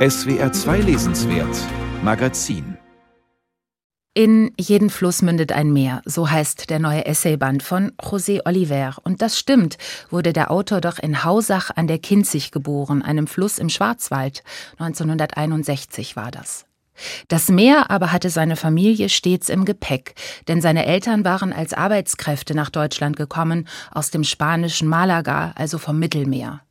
[0.00, 1.58] SWR 2 Lesenswert
[2.02, 2.78] Magazin
[4.14, 8.96] in jeden Fluss mündet ein Meer, so heißt der neue Essayband von José Oliver.
[9.04, 9.76] Und das stimmt,
[10.08, 14.42] wurde der Autor doch in Hausach an der Kinzig geboren, einem Fluss im Schwarzwald.
[14.78, 16.64] 1961 war das.
[17.28, 20.14] Das Meer aber hatte seine Familie stets im Gepäck,
[20.48, 25.98] denn seine Eltern waren als Arbeitskräfte nach Deutschland gekommen, aus dem spanischen Malaga, also vom
[25.98, 26.62] Mittelmeer.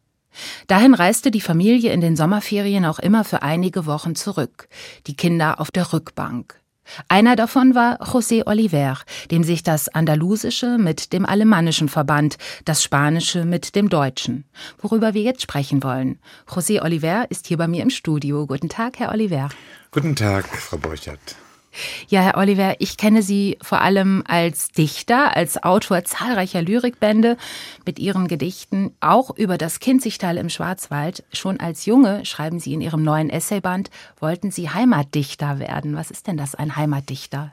[0.68, 4.70] Dahin reiste die Familie in den Sommerferien auch immer für einige Wochen zurück,
[5.08, 6.60] die Kinder auf der Rückbank.
[7.08, 8.98] Einer davon war José Oliver,
[9.32, 14.46] dem sich das Andalusische mit dem Alemannischen verband, das Spanische mit dem Deutschen.
[14.82, 16.20] Worüber wir jetzt sprechen wollen.
[16.48, 18.48] José Oliver ist hier bei mir im Studio.
[18.48, 19.50] Guten Tag, Herr Oliver.
[19.92, 21.36] Guten Tag, Frau Borchert.
[22.08, 27.38] Ja, Herr Oliver, ich kenne Sie vor allem als Dichter, als Autor zahlreicher Lyrikbände
[27.86, 31.24] mit Ihren Gedichten, auch über das Kinzigtal im Schwarzwald.
[31.34, 35.96] Schon als Junge, schreiben Sie in Ihrem neuen Essayband, wollten Sie Heimatdichter werden.
[35.96, 37.52] Was ist denn das, ein Heimatdichter?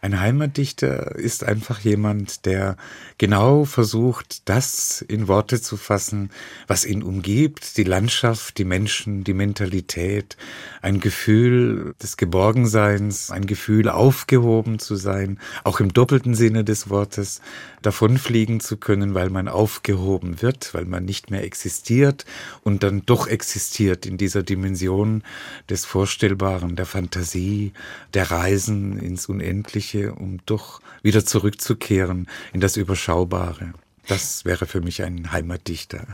[0.00, 2.76] Ein Heimatdichter ist einfach jemand, der
[3.18, 6.30] genau versucht, das in Worte zu fassen,
[6.66, 10.36] was ihn umgibt, die Landschaft, die Menschen, die Mentalität,
[10.80, 17.40] ein Gefühl des Geborgenseins, ein Gefühl aufgehoben zu sein, auch im doppelten Sinne des Wortes,
[17.82, 22.24] davonfliegen zu können, weil man aufgehoben wird, weil man nicht mehr existiert
[22.62, 25.22] und dann doch existiert in dieser Dimension
[25.68, 27.72] des Vorstellbaren, der Fantasie,
[28.14, 29.71] der Reisen ins Unendliche,
[30.16, 33.72] um doch wieder zurückzukehren in das Überschaubare.
[34.08, 36.06] Das wäre für mich ein Heimatdichter.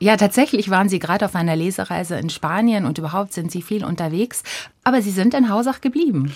[0.00, 3.84] Ja, tatsächlich waren Sie gerade auf einer Lesereise in Spanien und überhaupt sind Sie viel
[3.84, 4.42] unterwegs,
[4.82, 6.32] aber Sie sind in Hausach geblieben.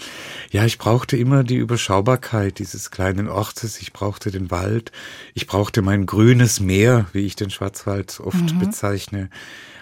[0.50, 3.80] Ja, ich brauchte immer die Überschaubarkeit dieses kleinen Ortes.
[3.80, 4.92] Ich brauchte den Wald.
[5.34, 8.58] Ich brauchte mein grünes Meer, wie ich den Schwarzwald oft mhm.
[8.58, 9.30] bezeichne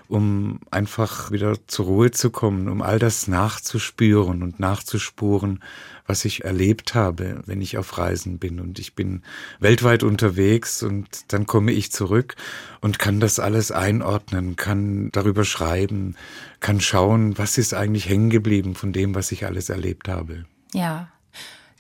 [0.09, 5.63] um einfach wieder zur Ruhe zu kommen, um all das nachzuspüren und nachzuspuren,
[6.07, 8.61] was ich erlebt habe, wenn ich auf Reisen bin.
[8.61, 9.23] Und ich bin
[9.59, 12.37] weltweit unterwegs und dann komme ich zurück
[12.81, 16.17] und kann das alles einordnen, kann darüber schreiben,
[16.61, 20.45] kann schauen, was ist eigentlich hängen geblieben von dem, was ich alles erlebt habe.
[20.73, 21.09] Ja,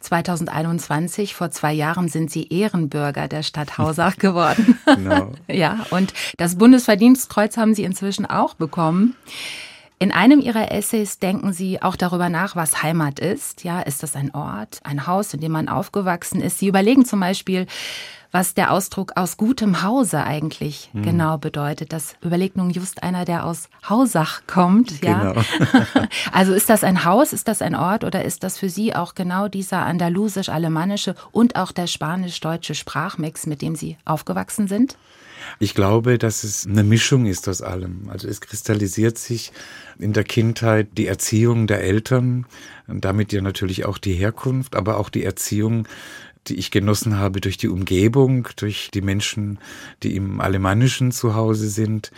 [0.06, 4.78] 2021, vor zwei Jahren, sind Sie Ehrenbürger der Stadt Hausach geworden.
[4.84, 5.32] genau.
[5.48, 9.16] ja, und das Bundesverdienstkreuz haben Sie inzwischen auch bekommen.
[9.98, 13.64] In einem Ihrer Essays denken Sie auch darüber nach, was Heimat ist.
[13.64, 16.58] Ja, ist das ein Ort, ein Haus, in dem man aufgewachsen ist?
[16.58, 17.66] Sie überlegen zum Beispiel,
[18.32, 21.02] was der Ausdruck aus gutem Hause eigentlich hm.
[21.02, 21.92] genau bedeutet.
[21.92, 25.02] Das überlegt nun just einer, der aus Hausach kommt.
[25.02, 25.32] Ja?
[25.32, 25.42] Genau.
[26.32, 29.14] also ist das ein Haus, ist das ein Ort oder ist das für Sie auch
[29.14, 34.96] genau dieser andalusisch-alemannische und auch der spanisch-deutsche Sprachmix, mit dem Sie aufgewachsen sind?
[35.58, 38.08] Ich glaube, dass es eine Mischung ist aus allem.
[38.08, 39.52] Also es kristallisiert sich
[39.98, 42.46] in der Kindheit die Erziehung der Eltern,
[42.86, 45.86] damit ja natürlich auch die Herkunft, aber auch die Erziehung
[46.48, 49.58] die ich genossen habe durch die Umgebung, durch die Menschen,
[50.02, 52.12] die im Alemannischen zu Hause sind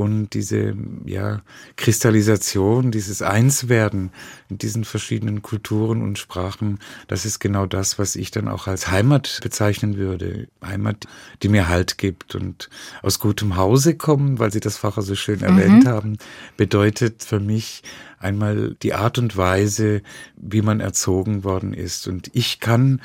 [0.00, 0.74] und diese
[1.04, 1.42] ja,
[1.76, 4.12] Kristallisation, dieses Einswerden
[4.48, 8.90] in diesen verschiedenen Kulturen und Sprachen, das ist genau das, was ich dann auch als
[8.90, 10.48] Heimat bezeichnen würde.
[10.64, 11.06] Heimat,
[11.42, 12.70] die mir Halt gibt und
[13.02, 15.88] aus gutem Hause kommen, weil Sie das Facher so schön erwähnt mhm.
[15.88, 16.18] haben,
[16.56, 17.82] bedeutet für mich
[18.18, 20.00] einmal die Art und Weise,
[20.36, 22.08] wie man erzogen worden ist.
[22.08, 23.02] Und ich kann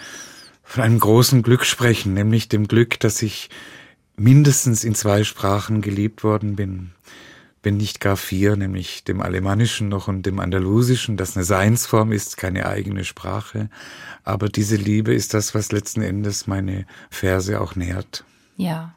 [0.66, 3.50] von einem großen Glück sprechen, nämlich dem Glück, dass ich
[4.18, 6.92] mindestens in zwei Sprachen geliebt worden bin,
[7.64, 12.38] wenn nicht gar vier, nämlich dem Alemannischen noch und dem Andalusischen, das eine Seinsform ist,
[12.38, 13.70] keine eigene Sprache.
[14.24, 18.26] Aber diese Liebe ist das, was letzten Endes meine Verse auch nährt.
[18.58, 18.96] Ja.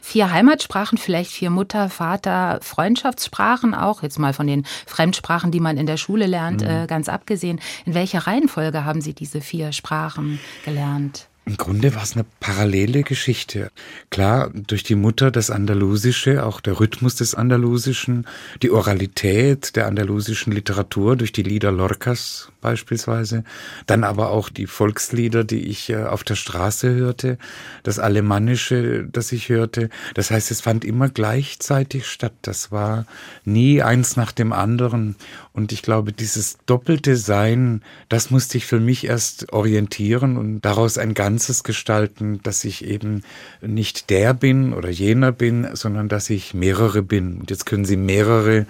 [0.00, 5.76] Vier Heimatsprachen, vielleicht vier Mutter, Vater, Freundschaftssprachen auch, jetzt mal von den Fremdsprachen, die man
[5.76, 6.68] in der Schule lernt, mhm.
[6.68, 7.60] äh, ganz abgesehen.
[7.84, 11.28] In welcher Reihenfolge haben Sie diese vier Sprachen gelernt?
[11.48, 13.70] Im Grunde war es eine parallele Geschichte.
[14.10, 18.26] Klar, durch die Mutter das Andalusische, auch der Rhythmus des Andalusischen,
[18.60, 23.44] die Oralität der andalusischen Literatur durch die Lieder Lorcas beispielsweise,
[23.86, 27.38] dann aber auch die Volkslieder, die ich äh, auf der Straße hörte,
[27.82, 29.88] das Alemannische, das ich hörte.
[30.12, 32.34] Das heißt, es fand immer gleichzeitig statt.
[32.42, 33.06] Das war
[33.46, 35.16] nie eins nach dem anderen.
[35.54, 40.98] Und ich glaube, dieses doppelte Sein, das musste ich für mich erst orientieren und daraus
[40.98, 43.22] ein Ganzes gestalten, dass ich eben
[43.62, 47.38] nicht der bin oder jener bin, sondern dass ich mehrere bin.
[47.40, 48.66] Und jetzt können Sie mehrere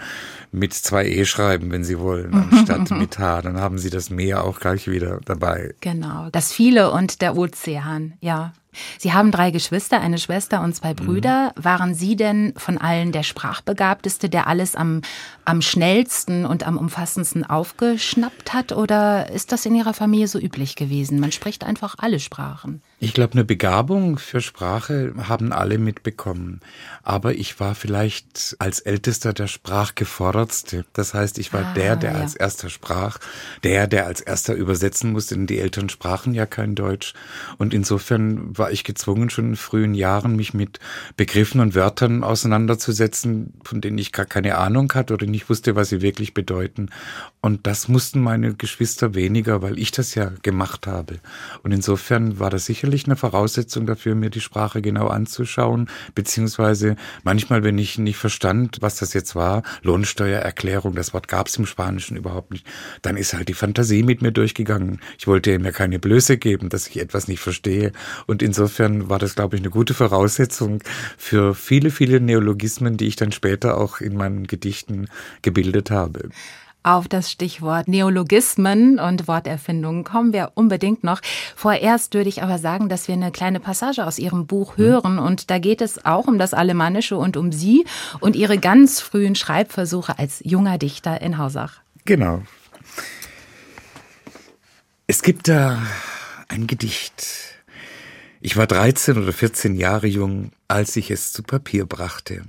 [0.53, 3.43] mit zwei E schreiben, wenn Sie wollen, anstatt mit H.
[3.43, 5.75] Dann haben Sie das Meer auch gleich wieder dabei.
[5.81, 8.53] Genau, das Viele und der Ozean, ja.
[8.99, 11.53] Sie haben drei Geschwister, eine Schwester und zwei Brüder.
[11.57, 11.65] Mhm.
[11.65, 15.03] Waren Sie denn von allen der Sprachbegabteste, der alles am,
[15.45, 18.73] am schnellsten und am umfassendsten aufgeschnappt hat?
[18.73, 21.21] Oder ist das in Ihrer Familie so üblich gewesen?
[21.21, 22.83] Man spricht einfach alle Sprachen.
[23.01, 26.61] Ich glaube, eine Begabung für Sprache haben alle mitbekommen.
[27.05, 30.85] Aber ich war vielleicht als Ältester der Sprachgefordertste.
[30.95, 32.19] Das heißt, ich war ah, der, der ja.
[32.19, 33.19] als erster sprach,
[33.63, 37.15] der, der als erster übersetzen musste, denn die Eltern sprachen ja kein Deutsch.
[37.57, 40.81] Und insofern war ich gezwungen, schon in frühen Jahren mich mit
[41.17, 45.91] Begriffen und Wörtern auseinanderzusetzen, von denen ich gar keine Ahnung hatte oder nicht wusste, was
[45.91, 46.89] sie wirklich bedeuten.
[47.41, 51.21] Und das mussten meine Geschwister weniger, weil ich das ja gemacht habe.
[51.63, 56.95] Und insofern war das sicher sicherlich eine Voraussetzung dafür, mir die Sprache genau anzuschauen, beziehungsweise
[57.25, 61.67] manchmal, wenn ich nicht verstand, was das jetzt war, Lohnsteuererklärung, das Wort gab es im
[61.67, 62.65] Spanischen überhaupt nicht,
[63.03, 65.01] dann ist halt die Fantasie mit mir durchgegangen.
[65.19, 67.91] Ich wollte mir keine Blöße geben, dass ich etwas nicht verstehe.
[68.27, 70.83] Und insofern war das, glaube ich, eine gute Voraussetzung
[71.17, 75.07] für viele, viele Neologismen, die ich dann später auch in meinen Gedichten
[75.43, 76.31] gebildet habe.
[76.83, 81.21] Auf das Stichwort Neologismen und Worterfindungen kommen wir unbedingt noch.
[81.55, 84.85] Vorerst würde ich aber sagen, dass wir eine kleine Passage aus Ihrem Buch hm.
[84.85, 85.19] hören.
[85.21, 87.85] Und da geht es auch um das Alemannische und um Sie
[88.19, 91.75] und Ihre ganz frühen Schreibversuche als junger Dichter in Hausach.
[92.05, 92.43] Genau.
[95.07, 95.81] Es gibt da
[96.49, 97.58] ein Gedicht.
[98.41, 102.43] Ich war 13 oder 14 Jahre jung, als ich es zu Papier brachte.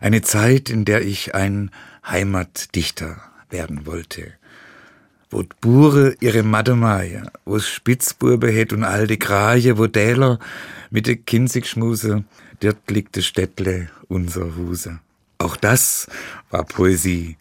[0.00, 1.70] Eine Zeit, in der ich ein
[2.06, 4.32] Heimatdichter werden wollte.
[5.30, 10.38] Wo Bure ihre Mademeier, wo's Spitzburbe het und alte Kraje, wo Däler
[10.90, 12.24] mit de Kinzigschmuse,
[12.60, 15.00] dort liegt de Städtle unser Huse.
[15.38, 16.08] Auch das
[16.50, 17.36] war Poesie.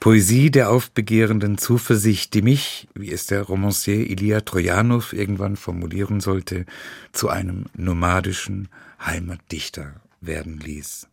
[0.00, 6.66] Poesie der aufbegehrenden Zuversicht, die mich, wie es der Romancier Ilia Trojanow irgendwann formulieren sollte,
[7.12, 8.68] zu einem nomadischen
[9.04, 11.08] Heimatdichter werden ließ.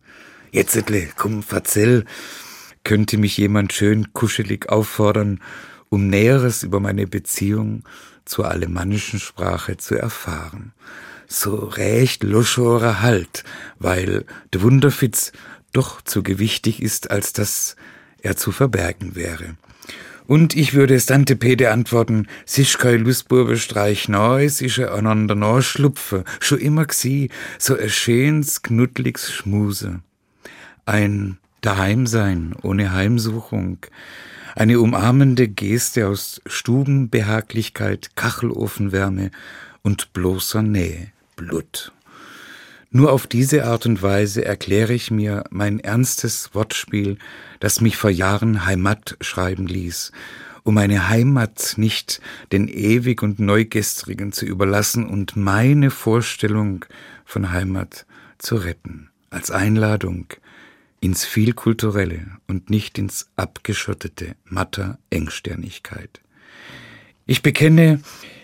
[0.52, 0.80] Jetzt,
[1.16, 2.04] komm, verzell,
[2.84, 5.40] könnte mich jemand schön kuschelig auffordern,
[5.88, 7.82] um Näheres über meine Beziehung
[8.24, 10.72] zur alemannischen Sprache zu erfahren.
[11.26, 13.42] So recht loschore Halt,
[13.80, 14.24] weil
[14.54, 15.32] de Wunderfitz
[15.72, 17.74] doch zu gewichtig ist, als dass
[18.26, 19.56] er zu verbergen wäre.
[20.26, 25.60] Und ich würde es Tante Pede antworten, sich kei Lustburbe streich neus, ich einander no
[25.60, 30.00] schlupfe, scho immer gsi, so erschehens knuddligs Schmuse.
[30.84, 33.78] Ein Daheimsein ohne Heimsuchung,
[34.56, 39.30] eine umarmende Geste aus Stubenbehaglichkeit, Kachelofenwärme
[39.82, 41.92] und bloßer Nähe, Blut.
[42.96, 47.18] Nur auf diese Art und Weise erkläre ich mir mein ernstes Wortspiel,
[47.60, 50.12] das mich vor Jahren Heimat schreiben ließ,
[50.62, 52.22] um meine Heimat nicht
[52.52, 56.86] den ewig und neugestrigen zu überlassen und meine Vorstellung
[57.26, 58.06] von Heimat
[58.38, 60.28] zu retten, als Einladung,
[61.00, 66.22] ins Vielkulturelle und nicht ins abgeschottete matter Engsternigkeit.
[67.26, 68.00] Ich bekenne,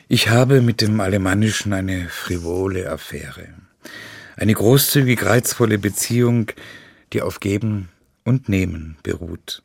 [0.09, 3.49] ich habe mit dem Alemannischen eine frivole Affäre.
[4.37, 6.47] Eine großzügig reizvolle Beziehung,
[7.13, 7.89] die auf Geben
[8.25, 9.63] und Nehmen beruht.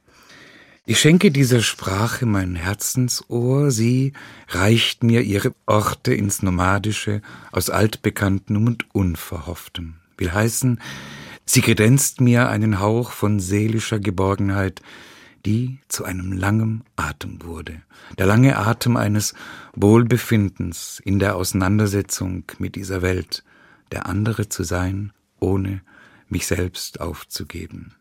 [0.85, 4.13] Ich schenke dieser Sprache mein Herzensohr, sie
[4.47, 7.21] reicht mir ihre Orte ins Nomadische
[7.51, 9.95] aus Altbekanntem und Unverhofftem.
[10.17, 10.79] Will heißen,
[11.49, 14.81] Sie kredenzt mir einen Hauch von seelischer Geborgenheit,
[15.45, 17.81] die zu einem langen Atem wurde.
[18.17, 19.33] Der lange Atem eines
[19.73, 23.45] Wohlbefindens in der Auseinandersetzung mit dieser Welt,
[23.91, 25.81] der andere zu sein, ohne
[26.29, 27.95] mich selbst aufzugeben.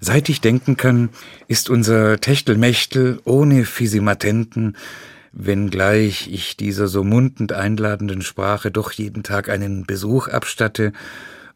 [0.00, 1.10] Seit ich denken kann,
[1.48, 4.76] ist unser Techtelmechtel ohne Fisimatenten,
[5.32, 10.92] wenngleich ich dieser so mundend einladenden Sprache doch jeden Tag einen Besuch abstatte,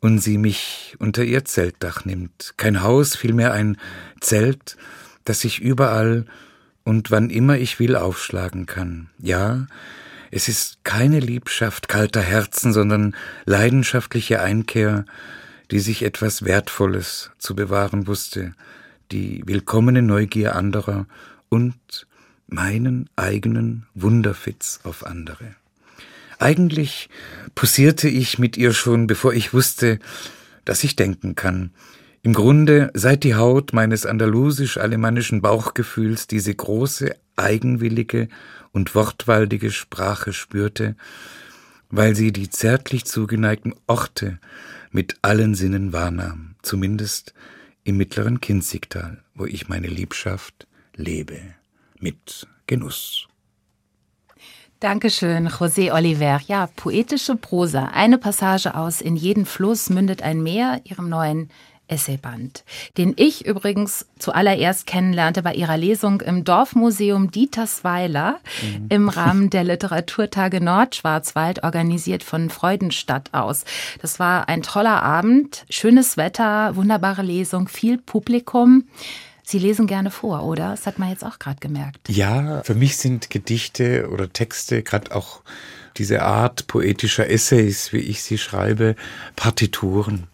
[0.02, 2.54] und sie mich unter ihr Zeltdach nimmt.
[2.56, 3.78] Kein Haus, vielmehr ein
[4.20, 4.76] Zelt,
[5.24, 6.26] das ich überall
[6.82, 9.10] und wann immer ich will aufschlagen kann.
[9.20, 9.68] Ja,
[10.32, 15.04] es ist keine Liebschaft kalter Herzen, sondern leidenschaftliche Einkehr,
[15.70, 18.54] die sich etwas Wertvolles zu bewahren wusste,
[19.12, 21.06] die willkommene Neugier anderer
[21.50, 21.76] und
[22.46, 25.54] meinen eigenen Wunderfitz auf andere.
[26.38, 27.10] Eigentlich
[27.54, 29.98] posierte ich mit ihr schon, bevor ich wusste,
[30.64, 31.72] dass ich denken kann.
[32.25, 38.29] Im Grunde, seit die Haut meines andalusisch-alemannischen Bauchgefühls diese große, eigenwillige
[38.71, 40.95] und wortwaldige Sprache spürte,
[41.91, 44.38] weil sie die zärtlich zugeneigten Orte
[44.93, 47.35] mit allen Sinnen wahrnahm, zumindest
[47.83, 51.41] im mittleren Kinzigtal, wo ich meine Liebschaft lebe,
[51.99, 53.26] mit Genuss.
[54.79, 56.41] Dankeschön, José Oliver.
[56.47, 57.87] Ja, poetische Prosa.
[57.95, 61.50] Eine Passage aus In jeden Fluss mündet ein Meer, ihrem neuen
[61.92, 62.64] Essayband,
[62.96, 68.87] den ich übrigens zuallererst kennenlernte bei ihrer Lesung im Dorfmuseum Dietersweiler mhm.
[68.88, 73.64] im Rahmen der Literaturtage Nordschwarzwald, organisiert von Freudenstadt aus.
[74.00, 78.84] Das war ein toller Abend, schönes Wetter, wunderbare Lesung, viel Publikum.
[79.42, 80.70] Sie lesen gerne vor, oder?
[80.70, 82.08] Das hat man jetzt auch gerade gemerkt.
[82.08, 85.42] Ja, für mich sind Gedichte oder Texte, gerade auch
[85.99, 88.96] diese Art poetischer Essays, wie ich sie schreibe,
[89.37, 90.28] Partituren.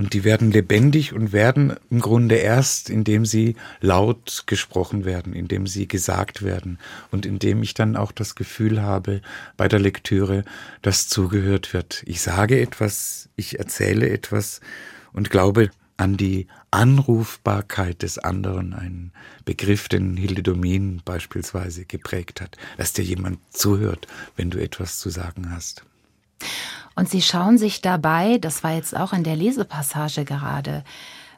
[0.00, 5.66] Und die werden lebendig und werden im Grunde erst, indem sie laut gesprochen werden, indem
[5.66, 6.78] sie gesagt werden
[7.10, 9.20] und indem ich dann auch das Gefühl habe
[9.58, 10.46] bei der Lektüre,
[10.80, 12.02] dass zugehört wird.
[12.06, 14.62] Ich sage etwas, ich erzähle etwas
[15.12, 19.12] und glaube an die Anrufbarkeit des anderen, ein
[19.44, 25.10] Begriff, den Hilde Domin beispielsweise geprägt hat, dass dir jemand zuhört, wenn du etwas zu
[25.10, 25.84] sagen hast.
[26.94, 30.84] Und sie schauen sich dabei, das war jetzt auch in der Lesepassage gerade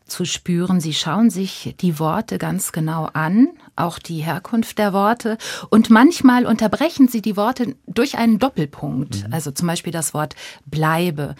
[0.06, 5.38] zu spüren, sie schauen sich die Worte ganz genau an, auch die Herkunft der Worte.
[5.70, 9.26] Und manchmal unterbrechen sie die Worte durch einen Doppelpunkt.
[9.26, 9.32] Mhm.
[9.32, 10.34] Also zum Beispiel das Wort
[10.66, 11.34] bleibe,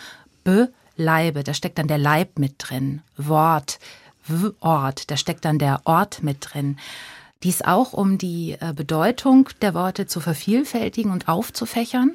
[0.97, 3.02] bleibe, da steckt dann der Leib mit drin.
[3.16, 3.78] Wort,
[4.61, 6.78] Ort, da steckt dann der Ort mit drin.
[7.42, 12.12] Dies auch, um die äh, Bedeutung der Worte zu vervielfältigen und aufzufächern?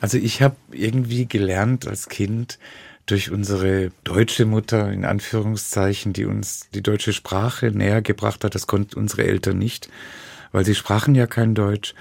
[0.00, 2.58] Also ich habe irgendwie gelernt als Kind
[3.06, 8.66] durch unsere deutsche Mutter in Anführungszeichen, die uns die deutsche Sprache näher gebracht hat, das
[8.66, 9.88] konnten unsere Eltern nicht,
[10.52, 11.94] weil sie sprachen ja kein Deutsch,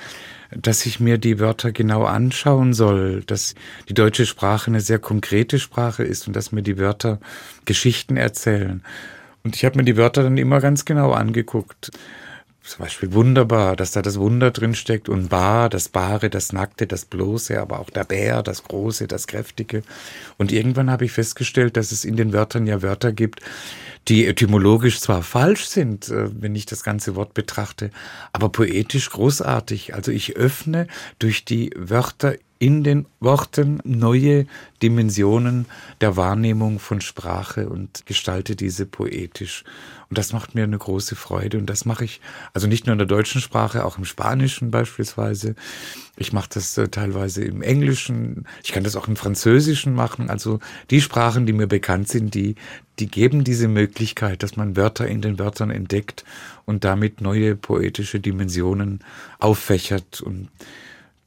[0.51, 3.56] dass ich mir die Wörter genau anschauen soll, dass
[3.88, 7.20] die deutsche Sprache eine sehr konkrete Sprache ist und dass mir die Wörter
[7.65, 8.84] Geschichten erzählen.
[9.44, 11.91] Und ich habe mir die Wörter dann immer ganz genau angeguckt
[12.63, 16.86] zum Beispiel wunderbar, dass da das Wunder drin steckt und bar, das Bare, das Nackte,
[16.86, 19.82] das Bloße, aber auch der Bär, das Große, das Kräftige.
[20.38, 23.41] Und irgendwann habe ich festgestellt, dass es in den Wörtern ja Wörter gibt,
[24.08, 27.89] die etymologisch zwar falsch sind, äh, wenn ich das ganze Wort betrachte,
[28.32, 29.94] aber poetisch großartig.
[29.96, 30.88] Also ich öffne
[31.20, 34.46] durch die Wörter in den Worten neue
[34.84, 35.65] Dimensionen
[36.00, 39.63] der Wahrnehmung von Sprache und gestalte diese poetisch.
[40.10, 41.58] Und das macht mir eine große Freude.
[41.58, 42.22] Und das mache ich
[42.53, 45.56] also nicht nur in der deutschen Sprache, auch im Spanischen beispielsweise.
[46.18, 48.46] Ich mache das äh, teilweise im Englischen.
[48.63, 50.30] Ich kann das auch im Französischen machen.
[50.30, 50.60] Also
[50.91, 52.53] die Sprachen, die mir bekannt sind, die,
[53.00, 56.25] die geben diese Möglichkeit, dass man Wörter in den Wörtern entdeckt
[56.65, 59.00] und damit neue poetische Dimensionen
[59.39, 60.50] auffächert und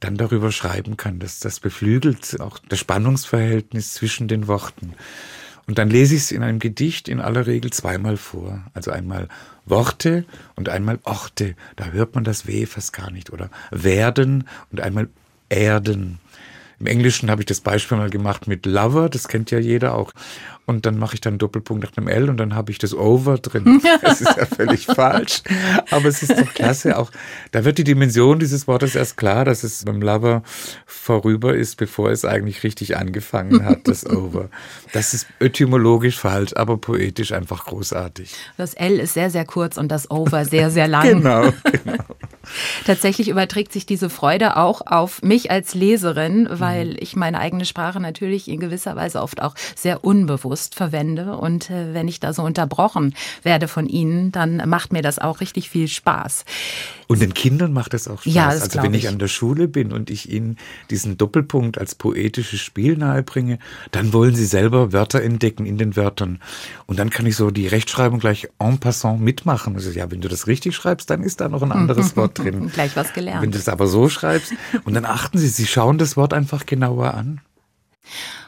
[0.04, 1.18] dann darüber schreiben kann.
[1.18, 4.94] Das, das beflügelt auch das Spannungsverhältnis zwischen den Worten.
[5.66, 8.62] Und dann lese ich es in einem Gedicht in aller Regel zweimal vor.
[8.74, 9.28] Also einmal
[9.64, 11.56] Worte und einmal Orte.
[11.76, 13.32] Da hört man das W fast gar nicht.
[13.32, 15.08] Oder werden und einmal
[15.48, 16.18] Erden.
[16.84, 20.12] Im Englischen habe ich das Beispiel mal gemacht mit Lover, das kennt ja jeder auch.
[20.66, 23.38] Und dann mache ich dann Doppelpunkt nach einem L und dann habe ich das Over
[23.38, 23.80] drin.
[24.02, 25.42] Das ist ja völlig falsch.
[25.90, 26.98] Aber es ist doch klasse.
[26.98, 27.10] Auch
[27.52, 30.42] da wird die Dimension dieses Wortes erst klar, dass es beim Lover
[30.84, 34.50] vorüber ist, bevor es eigentlich richtig angefangen hat, das Over.
[34.92, 38.34] Das ist etymologisch falsch, aber poetisch einfach großartig.
[38.58, 41.08] Das L ist sehr, sehr kurz und das Over sehr, sehr lang.
[41.08, 41.50] genau,
[41.84, 42.04] genau.
[42.86, 46.96] Tatsächlich überträgt sich diese Freude auch auf mich als Leserin, weil mhm.
[46.98, 51.36] ich meine eigene Sprache natürlich in gewisser Weise oft auch sehr unbewusst verwende.
[51.36, 55.40] Und äh, wenn ich da so unterbrochen werde von Ihnen, dann macht mir das auch
[55.40, 56.44] richtig viel Spaß.
[57.06, 58.34] Und den Kindern macht das auch Spaß.
[58.34, 60.56] Ja, das also wenn ich, ich an der Schule bin und ich ihnen
[60.90, 63.58] diesen Doppelpunkt als poetisches Spiel nahebringe,
[63.90, 66.40] dann wollen sie selber Wörter entdecken in den Wörtern.
[66.86, 69.74] Und dann kann ich so die Rechtschreibung gleich en passant mitmachen.
[69.74, 72.70] Also, ja, wenn du das richtig schreibst, dann ist da noch ein anderes Wort drin.
[72.72, 73.42] Gleich was gelernt.
[73.42, 74.52] Wenn du es aber so schreibst,
[74.84, 77.40] und dann achten sie, sie schauen das Wort einfach genauer an.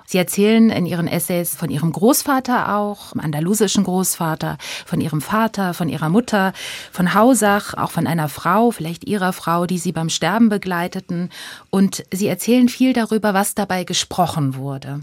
[0.08, 5.88] Sie erzählen in Ihren Essays von Ihrem Großvater auch, andalusischen Großvater, von Ihrem Vater, von
[5.88, 6.52] Ihrer Mutter,
[6.92, 11.30] von Hausach, auch von einer Frau, vielleicht Ihrer Frau, die Sie beim Sterben begleiteten.
[11.70, 15.00] Und Sie erzählen viel darüber, was dabei gesprochen wurde.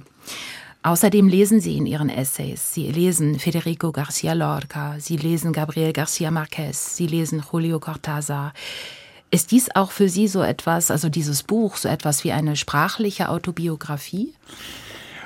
[0.86, 2.74] Außerdem lesen Sie in Ihren Essays.
[2.74, 8.54] Sie lesen Federico Garcia Lorca, Sie lesen Gabriel Garcia Marquez, Sie lesen Julio Cortázar.
[9.32, 13.30] Ist dies auch für Sie so etwas, also dieses Buch, so etwas wie eine sprachliche
[13.30, 14.34] Autobiografie?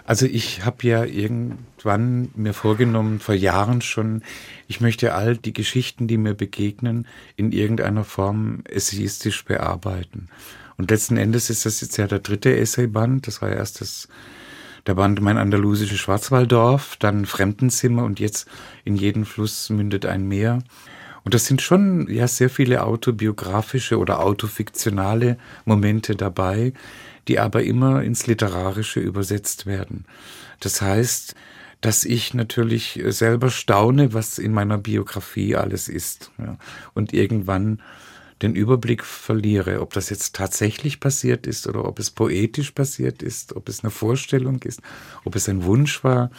[0.06, 4.22] Also ich habe ja irgendwann mir vorgenommen, vor Jahren schon,
[4.68, 10.30] ich möchte all die Geschichten, die mir begegnen, in irgendeiner Form essayistisch bearbeiten.
[10.78, 13.26] Und letzten Endes ist das jetzt ja der dritte Essayband.
[13.26, 14.08] Das war erst das,
[14.88, 18.48] der Band Mein andalusisches Schwarzwalddorf, dann Fremdenzimmer und jetzt
[18.86, 20.64] in jeden Fluss mündet ein Meer.
[21.24, 26.72] Und das sind schon ja sehr viele autobiografische oder autofiktionale Momente dabei,
[27.28, 30.06] die aber immer ins Literarische übersetzt werden.
[30.62, 31.36] Das heißt,
[31.82, 36.32] dass ich natürlich selber staune, was in meiner Biografie alles ist.
[36.38, 36.58] Ja.
[36.94, 37.82] Und irgendwann
[38.42, 43.56] den Überblick verliere, ob das jetzt tatsächlich passiert ist oder ob es poetisch passiert ist,
[43.56, 44.82] ob es eine Vorstellung ist,
[45.24, 46.30] ob es ein Wunsch war,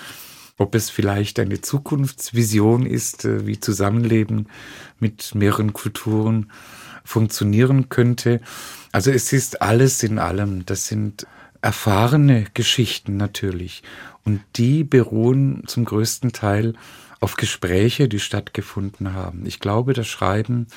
[0.58, 4.48] ob es vielleicht eine Zukunftsvision ist, äh, wie Zusammenleben
[4.98, 6.50] mit mehreren Kulturen
[7.04, 8.40] funktionieren könnte.
[8.92, 10.66] Also es ist alles in allem.
[10.66, 11.26] Das sind
[11.62, 13.82] erfahrene Geschichten natürlich.
[14.24, 16.74] Und die beruhen zum größten Teil
[17.20, 19.46] auf Gespräche, die stattgefunden haben.
[19.46, 20.68] Ich glaube, das Schreiben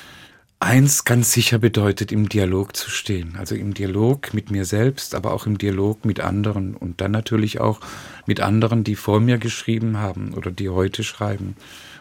[0.62, 3.36] eins ganz sicher bedeutet, im Dialog zu stehen.
[3.36, 7.60] Also im Dialog mit mir selbst, aber auch im Dialog mit anderen und dann natürlich
[7.60, 7.80] auch
[8.26, 11.56] mit anderen, die vor mir geschrieben haben oder die heute schreiben.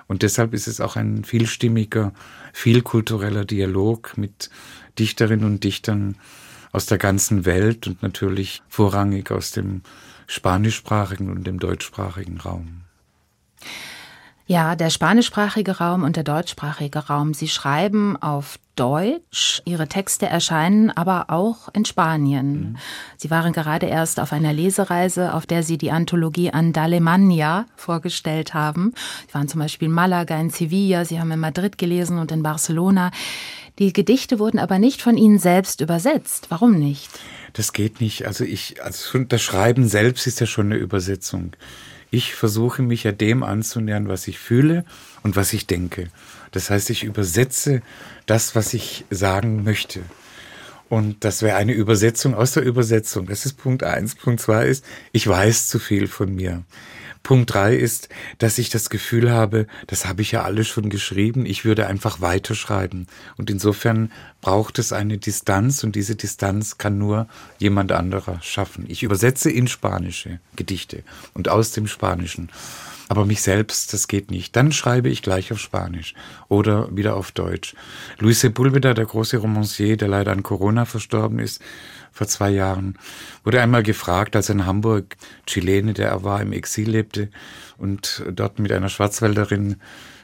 [0.08, 2.14] Und deshalb ist es auch ein vielstimmiger,
[2.54, 4.50] vielkultureller Dialog mit
[5.00, 6.16] Dichterinnen und Dichtern
[6.72, 9.82] aus der ganzen Welt und natürlich vorrangig aus dem
[10.28, 12.82] spanischsprachigen und dem deutschsprachigen Raum.
[14.52, 17.34] Ja, der spanischsprachige Raum und der deutschsprachige Raum.
[17.34, 19.62] Sie schreiben auf Deutsch.
[19.64, 22.52] Ihre Texte erscheinen aber auch in Spanien.
[22.52, 22.78] Mhm.
[23.16, 28.94] Sie waren gerade erst auf einer Lesereise, auf der Sie die Anthologie Andalemania vorgestellt haben.
[29.30, 32.44] Sie waren zum Beispiel in Malaga, in Sevilla, Sie haben in Madrid gelesen und in
[32.44, 33.12] Barcelona.
[33.80, 36.48] Die Gedichte wurden aber nicht von Ihnen selbst übersetzt.
[36.50, 37.10] Warum nicht?
[37.54, 38.28] Das geht nicht.
[38.28, 41.54] Also ich, also das Schreiben selbst ist ja schon eine Übersetzung.
[42.14, 44.84] Ich versuche mich ja dem anzunähern, was ich fühle
[45.24, 46.10] und was ich denke.
[46.52, 47.82] Das heißt, ich übersetze
[48.26, 50.02] das, was ich sagen möchte.
[50.92, 53.26] Und das wäre eine Übersetzung aus der Übersetzung.
[53.26, 54.14] Das ist Punkt eins.
[54.14, 54.84] Punkt zwei ist,
[55.14, 56.66] ich weiß zu viel von mir.
[57.24, 61.46] Punkt drei ist, dass ich das Gefühl habe, das habe ich ja alles schon geschrieben,
[61.46, 63.08] ich würde einfach weiterschreiben.
[63.38, 68.84] Und insofern braucht es eine Distanz und diese Distanz kann nur jemand anderer schaffen.
[68.90, 72.50] Ich übersetze in spanische Gedichte und aus dem Spanischen.
[73.12, 74.56] Aber mich selbst, das geht nicht.
[74.56, 76.14] Dann schreibe ich gleich auf Spanisch
[76.48, 77.76] oder wieder auf Deutsch.
[78.20, 81.62] Luis Sepulveda, der große Romancier, der leider an Corona verstorben ist,
[82.14, 82.98] vor zwei Jahren,
[83.44, 87.28] wurde einmal gefragt, als in Hamburg, Chilene, der er war, im Exil lebte
[87.78, 89.76] und dort mit einer Schwarzwälderin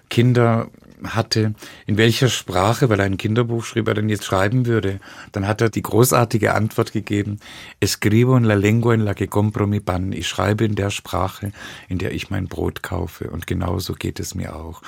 [0.10, 0.70] Kinder
[1.04, 1.54] hatte,
[1.86, 5.00] in welcher Sprache, weil er ein Kinderbuch schrieb, er denn jetzt schreiben würde.
[5.32, 7.40] Dann hat er die großartige Antwort gegeben,
[7.80, 10.12] escribo en la lengua en la que compro mi pan.
[10.12, 11.52] Ich schreibe in der Sprache,
[11.88, 13.30] in der ich mein Brot kaufe.
[13.30, 14.82] Und genauso geht es mir auch.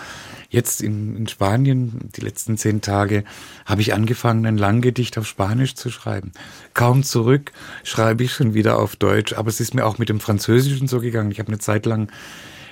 [0.50, 3.24] Jetzt in, in Spanien, die letzten zehn Tage,
[3.66, 6.32] habe ich angefangen, ein Langgedicht auf Spanisch zu schreiben.
[6.74, 7.52] Kaum zurück
[7.84, 9.34] schreibe ich schon wieder auf Deutsch.
[9.34, 11.32] Aber es ist mir auch mit dem Französischen so gegangen.
[11.32, 12.10] Ich habe eine Zeit lang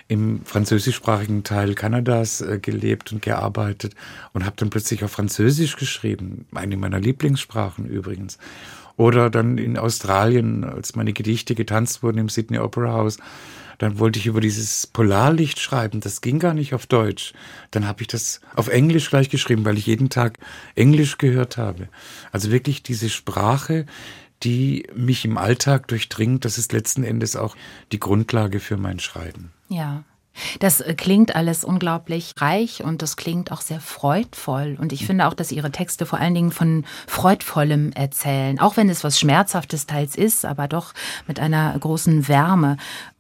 [0.08, 3.94] im französischsprachigen Teil Kanadas äh, gelebt und gearbeitet
[4.34, 8.38] und habe dann plötzlich auf Französisch geschrieben, eine meiner Lieblingssprachen übrigens.
[8.96, 13.18] Oder dann in Australien, als meine Gedichte getanzt wurden im Sydney Opera House,
[13.78, 16.02] dann wollte ich über dieses Polarlicht schreiben.
[16.02, 17.34] Das ging gar nicht auf Deutsch.
[17.70, 20.40] Dann habe ich das auf Englisch gleich geschrieben, weil ich jeden Tag
[20.74, 21.90] Englisch gehört habe.
[22.32, 23.86] Also wirklich diese Sprache,
[24.42, 27.56] die mich im Alltag durchdringt, das ist letzten Endes auch
[27.92, 29.52] die Grundlage für mein Schreiben.
[29.68, 30.04] Ja.
[30.60, 34.78] Das äh, klingt alles unglaublich reich und das klingt auch sehr freudvoll.
[34.80, 38.60] Und ich finde auch, dass Ihre Texte vor allen Dingen von Freudvollem erzählen.
[38.60, 40.94] Auch wenn es was Schmerzhaftes teils ist, aber doch
[41.28, 42.78] mit einer großen Wärme.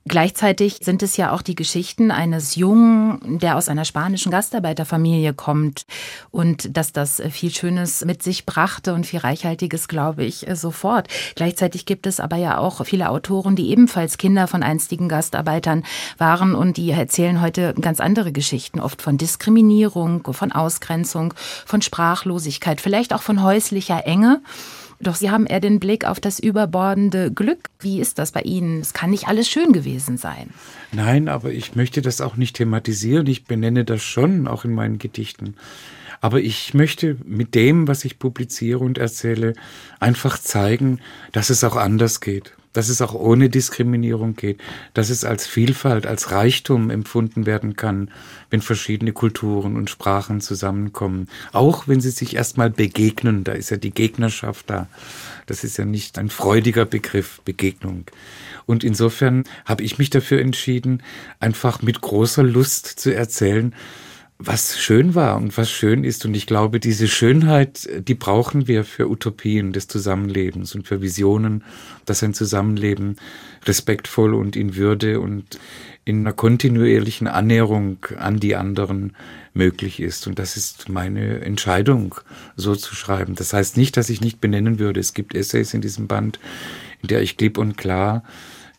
[0.07, 5.85] Gleichzeitig sind es ja auch die Geschichten eines Jungen, der aus einer spanischen Gastarbeiterfamilie kommt
[6.31, 11.07] und dass das viel Schönes mit sich brachte und viel Reichhaltiges, glaube ich, sofort.
[11.35, 15.83] Gleichzeitig gibt es aber ja auch viele Autoren, die ebenfalls Kinder von einstigen Gastarbeitern
[16.17, 21.33] waren und die erzählen heute ganz andere Geschichten, oft von Diskriminierung, von Ausgrenzung,
[21.65, 24.41] von Sprachlosigkeit, vielleicht auch von häuslicher Enge.
[24.99, 27.69] Doch Sie haben eher den Blick auf das überbordende Glück.
[27.79, 28.81] Wie ist das bei Ihnen?
[28.81, 30.49] Es kann nicht alles schön gewesen sein.
[30.91, 33.27] Nein, aber ich möchte das auch nicht thematisieren.
[33.27, 35.55] Ich benenne das schon, auch in meinen Gedichten.
[36.19, 39.53] Aber ich möchte mit dem, was ich publiziere und erzähle,
[39.99, 40.99] einfach zeigen,
[41.31, 44.61] dass es auch anders geht dass es auch ohne Diskriminierung geht,
[44.93, 48.11] dass es als Vielfalt, als Reichtum empfunden werden kann,
[48.51, 51.27] wenn verschiedene Kulturen und Sprachen zusammenkommen.
[51.53, 54.87] Auch wenn sie sich erstmal begegnen, da ist ja die Gegnerschaft da.
[55.47, 58.05] Das ist ja nicht ein freudiger Begriff, Begegnung.
[58.67, 61.01] Und insofern habe ich mich dafür entschieden,
[61.39, 63.73] einfach mit großer Lust zu erzählen,
[64.39, 66.25] was schön war und was schön ist.
[66.25, 71.63] Und ich glaube, diese Schönheit, die brauchen wir für Utopien des Zusammenlebens und für Visionen,
[72.05, 73.15] dass ein Zusammenleben
[73.65, 75.59] respektvoll und in Würde und
[76.05, 79.15] in einer kontinuierlichen Annäherung an die anderen
[79.53, 80.27] möglich ist.
[80.27, 82.15] Und das ist meine Entscheidung,
[82.55, 83.33] so zu schreiben.
[83.35, 84.99] Das heißt nicht, dass ich nicht benennen würde.
[84.99, 86.39] Es gibt Essays in diesem Band,
[87.01, 88.23] in der ich klipp und klar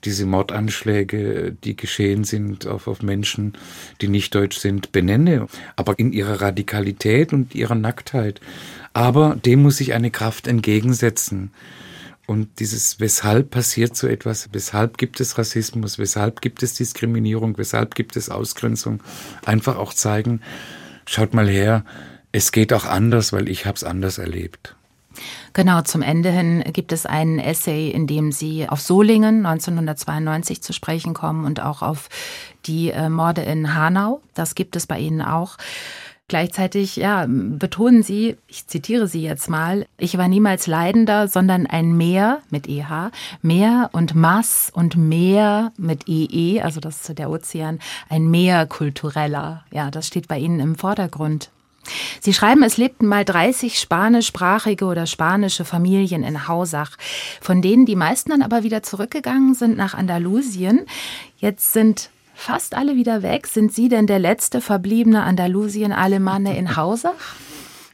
[0.05, 3.55] diese Mordanschläge, die geschehen sind auf, auf Menschen,
[4.01, 8.41] die nicht deutsch sind, benenne, aber in ihrer Radikalität und ihrer Nacktheit.
[8.93, 11.51] Aber dem muss ich eine Kraft entgegensetzen.
[12.27, 17.95] Und dieses, weshalb passiert so etwas, weshalb gibt es Rassismus, weshalb gibt es Diskriminierung, weshalb
[17.95, 19.03] gibt es Ausgrenzung,
[19.47, 20.43] einfach auch zeigen,
[21.07, 21.85] schaut mal her,
[22.31, 24.77] es geht auch anders, weil ich habe es anders erlebt.
[25.53, 30.73] Genau, zum Ende hin gibt es einen Essay, in dem Sie auf Solingen 1992 zu
[30.73, 32.09] sprechen kommen und auch auf
[32.67, 34.21] die äh, Morde in Hanau.
[34.35, 35.57] Das gibt es bei Ihnen auch.
[36.29, 41.97] Gleichzeitig ja, betonen Sie, ich zitiere Sie jetzt mal, ich war niemals Leidender, sondern ein
[41.97, 47.79] Meer mit EH, Meer und Mass und Meer mit EE, also das ist der Ozean,
[48.11, 49.65] ein Meer kultureller.
[49.73, 51.51] Ja, das steht bei Ihnen im Vordergrund.
[52.21, 56.97] Sie schreiben, es lebten mal 30 spanischsprachige oder spanische Familien in Hausach,
[57.41, 60.87] von denen die meisten dann aber wieder zurückgegangen sind nach Andalusien.
[61.39, 63.47] Jetzt sind fast alle wieder weg.
[63.47, 67.35] Sind Sie denn der letzte verbliebene Andalusien-Alemanne in Hausach?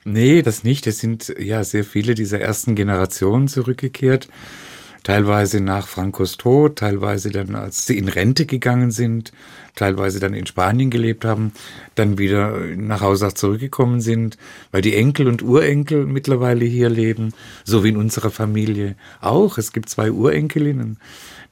[0.04, 0.86] Nee, das nicht.
[0.86, 4.28] Es sind ja sehr viele dieser ersten Generationen zurückgekehrt
[5.04, 9.32] teilweise nach Frankos Tod, teilweise dann, als sie in Rente gegangen sind,
[9.76, 11.52] teilweise dann in Spanien gelebt haben,
[11.94, 14.38] dann wieder nach Hause zurückgekommen sind,
[14.72, 17.32] weil die Enkel und Urenkel mittlerweile hier leben,
[17.64, 19.58] so wie in unserer Familie auch.
[19.58, 20.98] Es gibt zwei Urenkelinnen,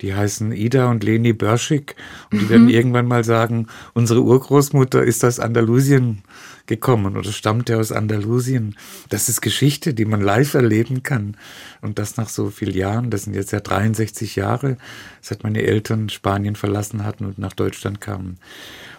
[0.01, 1.95] die heißen Ida und Leni Börschig
[2.31, 2.51] und die mhm.
[2.51, 6.23] werden irgendwann mal sagen, unsere Urgroßmutter ist aus Andalusien
[6.67, 8.77] gekommen oder stammt er aus Andalusien.
[9.09, 11.37] Das ist Geschichte, die man live erleben kann.
[11.81, 13.11] Und das nach so vielen Jahren.
[13.11, 14.77] Das sind jetzt ja 63 Jahre,
[15.21, 18.39] seit meine Eltern Spanien verlassen hatten und nach Deutschland kamen.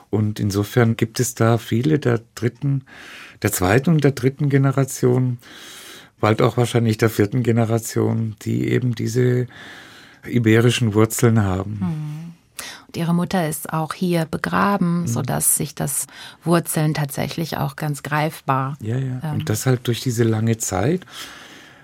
[0.10, 2.84] Und insofern gibt es da viele der dritten,
[3.42, 5.40] der zweiten und der dritten Generation,
[6.20, 9.48] bald auch wahrscheinlich der vierten Generation, die eben diese
[10.26, 11.80] iberischen Wurzeln haben.
[11.80, 12.23] Hm.
[12.96, 15.08] Ihre Mutter ist auch hier begraben, mhm.
[15.08, 16.08] sodass sich das
[16.44, 18.78] Wurzeln tatsächlich auch ganz greifbar.
[18.82, 19.20] Ja, ja.
[19.24, 21.02] Ähm, und das halt durch diese lange Zeit.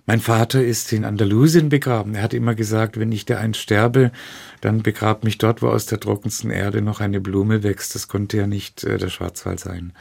[0.10, 2.16] Mein Vater ist in Andalusien begraben.
[2.16, 4.12] Er hat immer gesagt, wenn ich da einst sterbe,
[4.60, 7.94] dann begrab mich dort, wo aus der trockensten Erde noch eine Blume wächst.
[7.94, 9.94] Das konnte ja nicht äh, der Schwarzwald sein.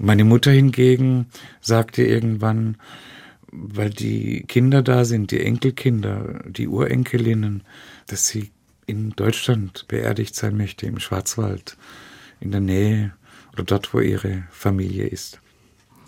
[0.00, 1.26] Und meine Mutter hingegen
[1.60, 2.76] sagte irgendwann,
[3.52, 7.62] weil die Kinder da sind, die Enkelkinder, die Urenkelinnen,
[8.08, 8.50] dass sie
[8.92, 11.78] in Deutschland beerdigt sein möchte, im Schwarzwald,
[12.40, 13.12] in der Nähe
[13.54, 15.40] oder dort, wo ihre Familie ist.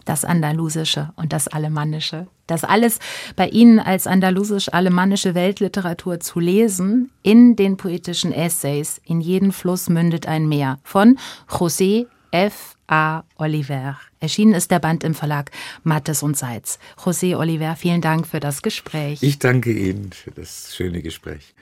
[0.04, 2.26] Das Andalusische und das Alemannische.
[2.46, 2.98] Das alles
[3.36, 10.26] bei Ihnen als andalusisch-alemannische Weltliteratur zu lesen, in den poetischen Essays In jeden Fluss mündet
[10.28, 11.18] ein Meer von
[11.48, 12.76] José F.
[12.86, 13.22] A.
[13.36, 13.98] Oliver.
[14.20, 15.50] Erschienen ist der Band im Verlag
[15.84, 16.78] Mattes und Seitz.
[17.02, 19.22] José Oliver, vielen Dank für das Gespräch.
[19.22, 21.54] Ich danke Ihnen für das schöne Gespräch.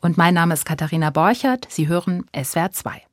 [0.00, 1.66] Und mein Name ist Katharina Borchert.
[1.70, 3.05] Sie hören SWR 2.